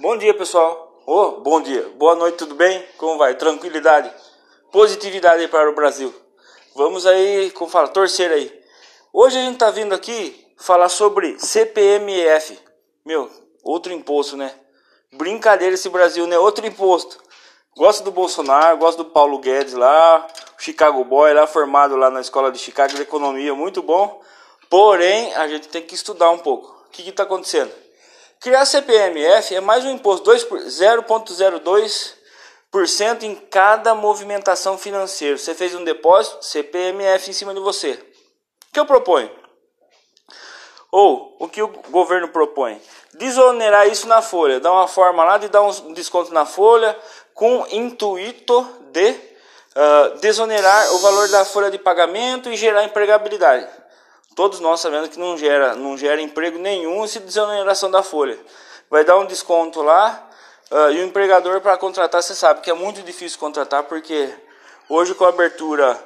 [0.00, 1.02] Bom dia, pessoal.
[1.04, 1.82] Oh, bom dia.
[1.96, 2.84] Boa noite, tudo bem?
[2.98, 3.34] Como vai?
[3.34, 4.08] Tranquilidade.
[4.70, 6.14] Positividade para o Brasil.
[6.76, 8.62] Vamos aí, como fala, torcer aí.
[9.12, 12.56] Hoje a gente tá vindo aqui falar sobre CPMF.
[13.04, 13.28] Meu,
[13.64, 14.54] outro imposto, né?
[15.12, 16.38] Brincadeira esse Brasil, né?
[16.38, 17.18] Outro imposto.
[17.76, 20.28] Gosto do Bolsonaro, gosto do Paulo Guedes lá,
[20.58, 24.22] Chicago Boy lá, formado lá na escola de Chicago de Economia, muito bom.
[24.70, 26.68] Porém, a gente tem que estudar um pouco.
[26.86, 27.87] O que está acontecendo?
[28.40, 35.36] Criar CPMF é mais um imposto 0,02% em cada movimentação financeira.
[35.36, 37.94] Você fez um depósito, CPMF em cima de você.
[37.94, 37.98] O
[38.72, 39.28] que eu proponho?
[40.92, 42.80] Ou o que o governo propõe?
[43.14, 46.96] Desonerar isso na folha, dar uma forma lá de dar um desconto na folha,
[47.34, 48.62] com intuito
[48.92, 53.68] de uh, desonerar o valor da folha de pagamento e gerar empregabilidade.
[54.38, 58.38] Todos nós sabemos que não gera, não gera emprego nenhum essa desoneração da folha.
[58.88, 60.30] Vai dar um desconto lá
[60.70, 64.32] uh, e o empregador para contratar, você sabe que é muito difícil contratar porque
[64.88, 66.00] hoje com a abertura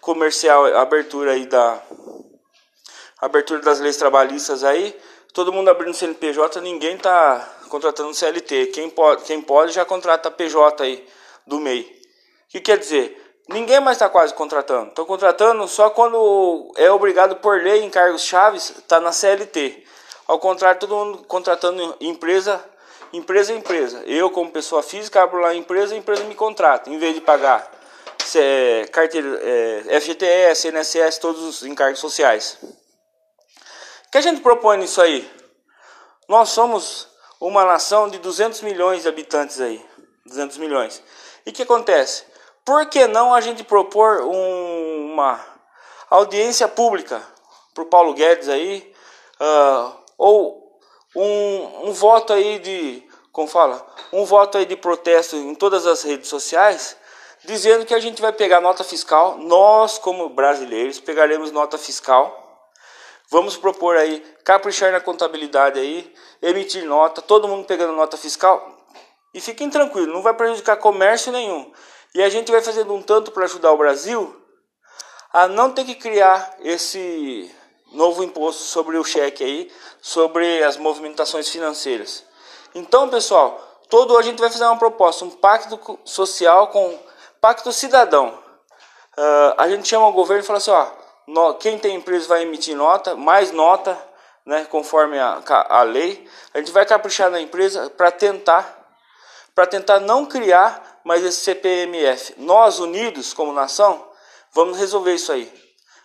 [0.00, 1.80] comercial, abertura aí da
[3.20, 5.00] abertura das leis trabalhistas aí,
[5.32, 8.72] todo mundo abrindo CNPJ, ninguém está contratando CLT.
[8.74, 11.06] Quem pode, quem pode já contrata PJ aí
[11.46, 11.82] do MEI.
[11.82, 13.27] O que quer dizer?
[13.48, 14.88] Ninguém mais está quase contratando.
[14.88, 19.84] Estão contratando só quando é obrigado por lei em cargos chaves, está na CLT.
[20.26, 22.62] Ao contrário, todo mundo contratando empresa,
[23.10, 24.02] empresa empresa.
[24.04, 26.90] Eu, como pessoa física, abro lá a empresa, a empresa me contrata.
[26.90, 27.72] Em vez de pagar
[28.36, 32.58] é, carteira, é, FGTS, INSS, todos os encargos sociais.
[32.62, 35.30] O que a gente propõe nisso aí?
[36.28, 37.08] Nós somos
[37.40, 39.82] uma nação de 200 milhões de habitantes aí,
[40.26, 41.02] 200 milhões.
[41.46, 42.24] E o que acontece?
[42.68, 45.42] Por que não a gente propor um, uma
[46.10, 47.22] audiência pública
[47.72, 48.92] para o Paulo Guedes aí,
[49.40, 50.78] uh, ou
[51.16, 56.02] um, um voto aí de, como fala, um voto aí de protesto em todas as
[56.02, 56.94] redes sociais,
[57.42, 62.44] dizendo que a gente vai pegar nota fiscal, nós como brasileiros pegaremos nota fiscal
[63.30, 68.76] Vamos propor aí, caprichar na contabilidade aí, emitir nota, todo mundo pegando nota fiscal.
[69.34, 71.70] E fiquem tranquilos, não vai prejudicar comércio nenhum.
[72.14, 74.34] E a gente vai fazendo um tanto para ajudar o Brasil
[75.32, 77.54] a não ter que criar esse
[77.92, 82.24] novo imposto sobre o cheque aí, sobre as movimentações financeiras.
[82.74, 86.98] Então, pessoal, todo a gente vai fazer uma proposta, um pacto social com
[87.40, 88.38] pacto cidadão.
[89.16, 92.76] Uh, a gente chama o governo e fala assim, ó, quem tem empresa vai emitir
[92.76, 93.98] nota, mais nota,
[94.46, 96.26] né, conforme a, a lei.
[96.54, 98.86] A gente vai caprichar na empresa para tentar,
[99.54, 102.34] para tentar não criar mais esse CPMF.
[102.36, 104.06] Nós unidos como nação
[104.52, 105.50] vamos resolver isso aí.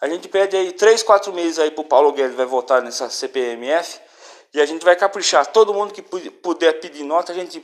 [0.00, 3.10] A gente pede aí três, quatro meses aí para o Paulo Guedes vai votar nessa
[3.10, 4.00] CPMF
[4.54, 5.46] e a gente vai caprichar.
[5.46, 7.62] Todo mundo que puder pedir nota, a gente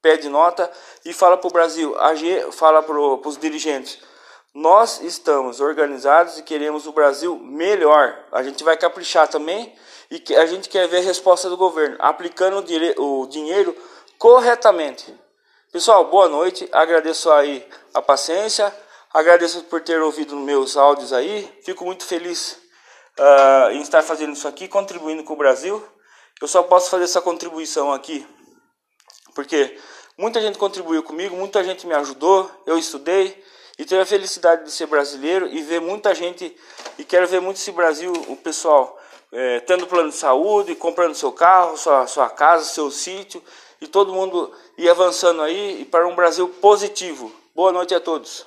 [0.00, 0.70] pede nota
[1.04, 1.96] e fala para o Brasil,
[2.52, 3.98] fala para os dirigentes
[4.54, 8.18] nós estamos organizados e queremos o Brasil melhor.
[8.32, 9.72] A gente vai caprichar também
[10.10, 12.64] e a gente quer ver a resposta do governo, aplicando
[12.98, 13.76] o dinheiro
[14.18, 15.14] corretamente.
[15.72, 16.68] Pessoal, boa noite.
[16.72, 18.74] Agradeço aí a paciência.
[19.12, 21.48] Agradeço por ter ouvido meus áudios aí.
[21.64, 22.58] Fico muito feliz
[23.18, 25.82] uh, em estar fazendo isso aqui, contribuindo com o Brasil.
[26.40, 28.26] Eu só posso fazer essa contribuição aqui
[29.38, 29.78] porque
[30.16, 32.50] muita gente contribuiu comigo, muita gente me ajudou.
[32.66, 33.40] Eu estudei
[33.78, 36.56] e tenho a felicidade de ser brasileiro e ver muita gente,
[36.98, 38.98] e quero ver muito esse Brasil, o pessoal,
[39.30, 43.40] é, tendo plano de saúde, comprando seu carro, sua, sua casa, seu sítio,
[43.80, 47.32] e todo mundo ir avançando aí para um Brasil positivo.
[47.54, 48.46] Boa noite a todos.